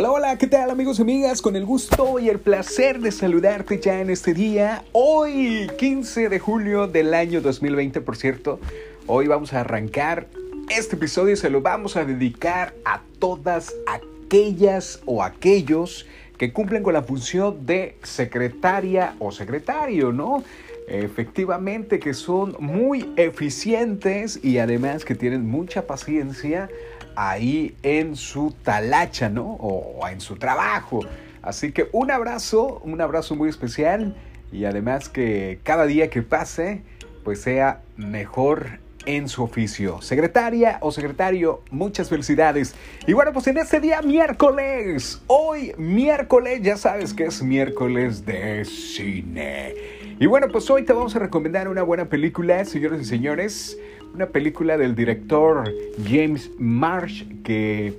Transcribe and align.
Hola, 0.00 0.12
hola, 0.12 0.38
¿qué 0.38 0.46
tal 0.46 0.70
amigos 0.70 1.00
y 1.00 1.02
amigas? 1.02 1.42
Con 1.42 1.56
el 1.56 1.64
gusto 1.64 2.20
y 2.20 2.28
el 2.28 2.38
placer 2.38 3.00
de 3.00 3.10
saludarte 3.10 3.80
ya 3.80 4.00
en 4.00 4.10
este 4.10 4.32
día, 4.32 4.84
hoy 4.92 5.68
15 5.76 6.28
de 6.28 6.38
julio 6.38 6.86
del 6.86 7.12
año 7.14 7.40
2020, 7.40 8.00
por 8.02 8.16
cierto. 8.16 8.60
Hoy 9.08 9.26
vamos 9.26 9.52
a 9.54 9.62
arrancar 9.62 10.28
este 10.68 10.94
episodio 10.94 11.34
se 11.34 11.50
lo 11.50 11.62
vamos 11.62 11.96
a 11.96 12.04
dedicar 12.04 12.74
a 12.84 13.00
todas 13.18 13.74
aquellas 13.88 15.00
o 15.04 15.24
aquellos 15.24 16.06
que 16.38 16.52
cumplen 16.52 16.82
con 16.82 16.94
la 16.94 17.02
función 17.02 17.66
de 17.66 17.96
secretaria 18.02 19.14
o 19.18 19.32
secretario, 19.32 20.12
¿no? 20.12 20.44
Efectivamente 20.86 21.98
que 21.98 22.14
son 22.14 22.56
muy 22.60 23.12
eficientes 23.16 24.42
y 24.42 24.58
además 24.58 25.04
que 25.04 25.14
tienen 25.14 25.46
mucha 25.46 25.86
paciencia 25.86 26.70
ahí 27.16 27.76
en 27.82 28.16
su 28.16 28.54
talacha, 28.62 29.28
¿no? 29.28 29.54
O 29.60 30.06
en 30.08 30.20
su 30.20 30.36
trabajo. 30.36 31.00
Así 31.42 31.72
que 31.72 31.88
un 31.92 32.10
abrazo, 32.10 32.80
un 32.84 33.00
abrazo 33.00 33.34
muy 33.34 33.48
especial 33.48 34.14
y 34.52 34.64
además 34.64 35.08
que 35.08 35.58
cada 35.62 35.86
día 35.86 36.08
que 36.08 36.22
pase 36.22 36.82
pues 37.24 37.42
sea 37.42 37.82
mejor 37.96 38.78
en 39.08 39.26
su 39.26 39.42
oficio. 39.42 40.02
Secretaria 40.02 40.76
o 40.82 40.92
secretario, 40.92 41.62
muchas 41.70 42.10
felicidades. 42.10 42.74
Y 43.06 43.14
bueno, 43.14 43.32
pues 43.32 43.46
en 43.46 43.56
este 43.56 43.80
día 43.80 44.02
miércoles, 44.02 45.22
hoy 45.26 45.72
miércoles, 45.78 46.60
ya 46.62 46.76
sabes 46.76 47.14
que 47.14 47.24
es 47.24 47.42
miércoles 47.42 48.26
de 48.26 48.66
cine. 48.66 49.74
Y 50.20 50.26
bueno, 50.26 50.48
pues 50.52 50.68
hoy 50.68 50.84
te 50.84 50.92
vamos 50.92 51.16
a 51.16 51.20
recomendar 51.20 51.68
una 51.68 51.82
buena 51.82 52.04
película, 52.04 52.62
señores 52.66 53.00
y 53.00 53.04
señores. 53.06 53.78
Una 54.12 54.26
película 54.26 54.76
del 54.76 54.94
director 54.94 55.72
James 56.06 56.50
Marsh, 56.58 57.24
que 57.42 57.94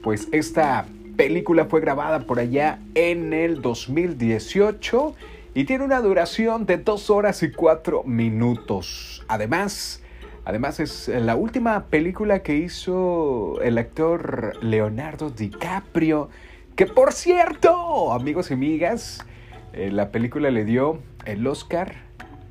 pues 0.00 0.28
esta 0.30 0.86
película 1.16 1.64
fue 1.64 1.80
grabada 1.80 2.20
por 2.20 2.38
allá 2.38 2.78
en 2.94 3.32
el 3.32 3.62
2018 3.62 5.14
y 5.54 5.64
tiene 5.64 5.84
una 5.84 6.00
duración 6.00 6.66
de 6.66 6.76
2 6.76 7.10
horas 7.10 7.42
y 7.42 7.50
4 7.50 8.04
minutos. 8.04 9.24
Además, 9.26 10.01
además 10.44 10.80
es 10.80 11.08
la 11.08 11.36
última 11.36 11.84
película 11.84 12.42
que 12.42 12.56
hizo 12.56 13.60
el 13.62 13.78
actor 13.78 14.58
Leonardo 14.62 15.30
DiCaprio, 15.30 16.28
que 16.76 16.86
por 16.86 17.12
cierto, 17.12 18.12
amigos 18.12 18.50
y 18.50 18.54
amigas, 18.54 19.24
eh, 19.72 19.90
la 19.90 20.10
película 20.10 20.50
le 20.50 20.64
dio 20.64 21.00
el 21.24 21.46
Oscar 21.46 21.94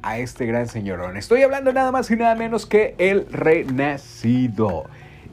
a 0.02 0.18
este 0.18 0.46
gran 0.46 0.68
señorón. 0.68 1.18
Estoy 1.18 1.42
hablando 1.44 1.74
nada 1.74 1.92
más 1.92 2.10
y 2.12 2.16
nada 2.16 2.36
menos 2.36 2.66
que 2.66 2.96
el 2.98 3.28
Renacido. 3.32 4.86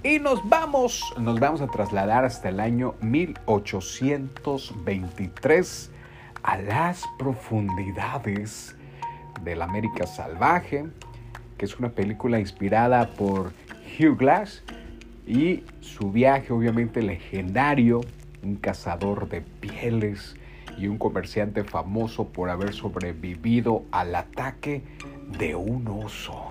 Y 0.03 0.19
nos 0.21 0.47
vamos, 0.49 1.13
nos 1.19 1.41
vamos 1.41 1.61
a 1.61 1.67
trasladar 1.67 2.25
hasta 2.25 2.51
el 2.51 2.61
año 2.61 2.95
1823 3.01 5.91
a 6.43 6.59
las 6.59 7.05
profundidades 7.19 8.77
de 9.43 9.57
la 9.57 9.65
América 9.65 10.07
Salvaje, 10.07 10.87
que 11.59 11.65
es 11.65 11.79
una 11.79 11.91
película 11.91 12.39
inspirada 12.39 13.11
por 13.11 13.53
Hugh 13.99 14.17
Glass 14.17 14.63
y 15.27 15.65
su 15.81 16.13
viaje 16.13 16.53
obviamente 16.53 17.03
legendario, 17.03 18.01
un 18.43 18.57
cazador 18.57 19.29
de 19.29 19.43
pieles 19.43 20.37
y 20.79 20.87
un 20.87 20.97
comerciante 20.97 21.65
famoso 21.65 22.29
por 22.29 22.49
haber 22.49 22.73
sobrevivido 22.73 23.83
al 23.91 24.15
ataque 24.15 24.83
de 25.39 25.57
un 25.57 25.89
oso. 25.89 26.47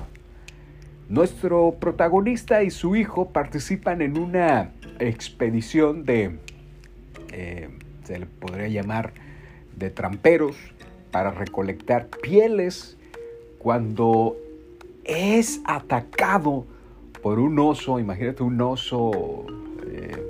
Nuestro 1.10 1.78
protagonista 1.80 2.64
y 2.64 2.70
su 2.70 2.98
hijo 2.98 3.30
participan 3.30 4.02
en 4.02 4.18
una 4.18 4.72
expedición 5.00 6.04
de, 6.04 6.38
eh, 7.32 7.70
se 8.04 8.20
le 8.20 8.26
podría 8.26 8.68
llamar, 8.68 9.14
de 9.78 9.90
tramperos 9.90 10.58
para 11.12 11.32
recolectar 11.32 12.08
pieles 12.08 12.98
cuando 13.60 14.36
es 15.08 15.62
atacado 15.66 16.66
por 17.22 17.40
un 17.40 17.58
oso, 17.60 18.00
imagínate 18.00 18.44
un 18.44 18.60
oso 18.62 19.46
eh, 19.88 20.24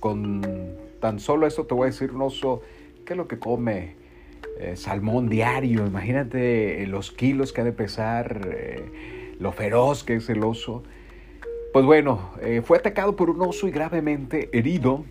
con 0.00 0.42
tan 1.00 1.20
solo 1.20 1.46
eso 1.46 1.64
te 1.64 1.74
voy 1.74 1.84
a 1.84 1.86
decir, 1.86 2.10
un 2.12 2.22
oso, 2.22 2.62
¿qué 3.04 3.12
es 3.12 3.16
lo 3.16 3.28
que 3.28 3.38
come? 3.38 3.94
Eh, 4.58 4.74
salmón 4.76 5.28
diario, 5.28 5.86
imagínate 5.86 6.86
los 6.86 7.12
kilos 7.12 7.52
que 7.52 7.60
ha 7.60 7.64
de 7.64 7.72
pesar, 7.72 8.48
eh, 8.56 9.34
lo 9.38 9.52
feroz 9.52 10.02
que 10.02 10.14
es 10.14 10.28
el 10.30 10.42
oso. 10.42 10.82
Pues 11.72 11.84
bueno, 11.84 12.30
eh, 12.40 12.62
fue 12.64 12.78
atacado 12.78 13.16
por 13.16 13.28
un 13.28 13.42
oso 13.42 13.68
y 13.68 13.70
gravemente 13.70 14.48
herido. 14.56 15.04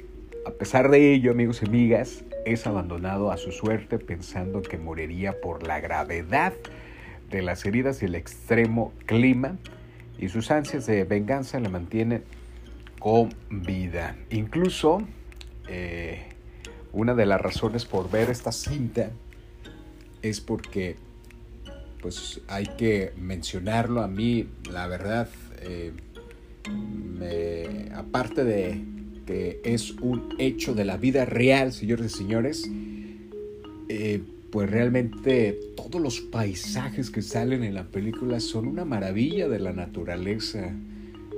A 0.48 0.52
pesar 0.52 0.90
de 0.90 1.14
ello, 1.14 1.32
amigos 1.32 1.62
y 1.62 1.68
amigas, 1.68 2.26
es 2.46 2.66
abandonado 2.66 3.32
a 3.32 3.38
su 3.38 3.52
suerte 3.52 4.00
pensando 4.00 4.64
que 4.64 4.78
moriría 4.78 5.40
por 5.42 5.66
la 5.68 5.80
gravedad 5.80 6.54
las 7.42 7.66
heridas 7.66 8.02
y 8.02 8.06
el 8.06 8.16
extremo 8.16 8.94
clima 9.06 9.58
y 10.18 10.30
sus 10.30 10.52
ansias 10.52 10.86
de 10.86 11.04
venganza 11.04 11.60
le 11.60 11.70
mantienen 11.70 12.24
con 13.00 13.30
vida. 13.50 14.16
Incluso 14.30 15.02
eh, 15.68 16.24
una 16.94 17.14
de 17.14 17.26
las 17.26 17.42
razones 17.42 17.86
por 17.86 18.10
ver 18.10 18.30
esta 18.30 18.52
cinta 18.52 19.12
es 20.22 20.42
porque, 20.42 20.96
pues 22.02 22.42
hay 22.48 22.66
que 22.78 23.14
mencionarlo, 23.18 24.02
a 24.02 24.08
mí 24.08 24.48
la 24.72 24.88
verdad, 24.88 25.30
eh, 25.62 25.92
aparte 27.94 28.44
de 28.44 28.82
que 29.26 29.60
es 29.64 29.92
un 29.92 30.36
hecho 30.38 30.74
de 30.74 30.86
la 30.86 30.98
vida 30.98 31.26
real, 31.26 31.74
señores 31.74 32.14
y 32.14 32.18
señores, 32.18 32.70
eh, 33.90 34.22
pues 34.56 34.72
realmente 34.72 35.60
todos 35.76 36.02
los 36.02 36.22
paisajes 36.22 37.12
que 37.12 37.22
salen 37.22 37.62
en 37.66 37.74
la 37.74 37.84
película 37.84 38.40
son 38.40 38.70
una 38.70 38.86
maravilla 38.86 39.50
de 39.50 39.60
la 39.60 39.74
naturaleza. 39.74 40.72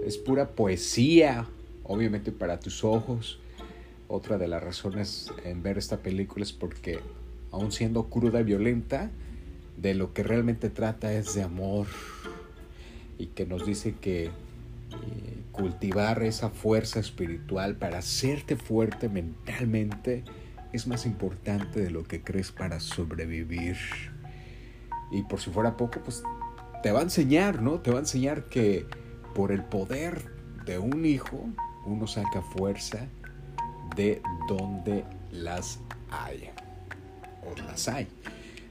Es 0.05 0.19
pura 0.19 0.49
poesía, 0.49 1.47
obviamente 1.83 2.31
para 2.31 2.59
tus 2.59 2.83
ojos. 2.83 3.39
Otra 4.07 4.37
de 4.37 4.47
las 4.47 4.61
razones 4.61 5.31
en 5.43 5.63
ver 5.63 5.79
esta 5.79 5.97
película 5.97 6.45
es 6.45 6.53
porque, 6.53 6.99
aun 7.49 7.71
siendo 7.71 8.03
cruda 8.03 8.41
y 8.41 8.43
violenta, 8.43 9.09
de 9.77 9.95
lo 9.95 10.13
que 10.13 10.21
realmente 10.21 10.69
trata 10.69 11.11
es 11.11 11.33
de 11.33 11.41
amor 11.41 11.87
y 13.17 13.25
que 13.25 13.47
nos 13.47 13.65
dice 13.65 13.95
que 13.99 14.25
eh, 14.25 14.29
cultivar 15.51 16.21
esa 16.21 16.51
fuerza 16.51 16.99
espiritual 16.99 17.77
para 17.77 17.97
hacerte 17.97 18.57
fuerte 18.57 19.09
mentalmente 19.09 20.23
es 20.73 20.87
más 20.87 21.05
importante 21.05 21.79
de 21.81 21.91
lo 21.91 22.03
que 22.03 22.21
crees 22.21 22.51
para 22.51 22.79
sobrevivir. 22.79 23.77
Y 25.11 25.23
por 25.23 25.39
si 25.39 25.49
fuera 25.49 25.77
poco, 25.77 26.01
pues 26.03 26.23
te 26.83 26.91
va 26.91 26.99
a 26.99 27.03
enseñar, 27.03 27.61
¿no? 27.61 27.79
Te 27.79 27.91
va 27.91 27.97
a 27.97 28.01
enseñar 28.01 28.45
que 28.45 28.85
por 29.33 29.51
el 29.51 29.63
poder 29.63 30.31
de 30.65 30.79
un 30.79 31.05
hijo 31.05 31.47
uno 31.85 32.07
saca 32.07 32.41
fuerza 32.41 33.07
de 33.95 34.21
donde 34.47 35.05
las 35.31 35.79
hay. 36.09 36.49
O 37.45 37.57
las 37.61 37.87
hay. 37.87 38.07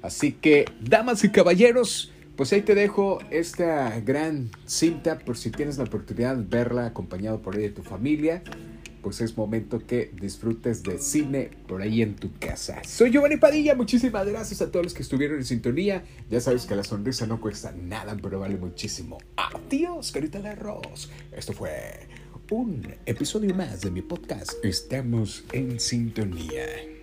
Así 0.03 0.33
que, 0.33 0.67
damas 0.81 1.25
y 1.25 1.31
caballeros, 1.31 2.13
pues 2.37 2.53
ahí 2.53 2.63
te 2.63 2.75
dejo 2.75 3.19
esta 3.31 3.99
gran 4.01 4.51
cinta 4.67 5.19
por 5.19 5.37
si 5.37 5.51
tienes 5.51 5.79
la 5.79 5.85
oportunidad 5.85 6.37
de 6.37 6.45
verla 6.45 6.87
acompañado 6.87 7.41
por 7.41 7.57
ahí 7.57 7.63
de 7.63 7.71
tu 7.71 7.83
familia. 7.83 8.43
Pues 9.07 9.21
es 9.21 9.37
momento 9.37 9.79
que 9.87 10.11
disfrutes 10.21 10.83
de 10.83 10.99
cine 10.99 11.51
por 11.69 11.81
ahí 11.81 12.03
en 12.03 12.17
tu 12.17 12.33
casa. 12.41 12.83
Soy 12.85 13.13
Giovanni 13.13 13.37
Padilla, 13.37 13.77
muchísimas 13.77 14.27
gracias 14.27 14.63
a 14.63 14.73
todos 14.73 14.87
los 14.87 14.95
que 14.95 15.03
estuvieron 15.03 15.39
en 15.39 15.45
sintonía. 15.45 16.03
Ya 16.29 16.41
sabes 16.41 16.67
que 16.67 16.75
la 16.75 16.83
sonrisa 16.83 17.25
no 17.25 17.41
cuesta 17.41 17.71
nada, 17.71 18.17
pero 18.21 18.41
vale 18.41 18.57
muchísimo. 18.57 19.19
Adiós, 19.37 20.11
carita 20.11 20.41
de 20.41 20.49
arroz. 20.49 21.09
Esto 21.31 21.53
fue 21.53 22.09
un 22.51 22.97
episodio 23.07 23.55
más 23.55 23.81
de 23.81 23.93
mi 23.93 24.03
podcast. 24.03 24.55
Estamos 24.65 25.45
en 25.53 25.79
sintonía. 25.79 26.96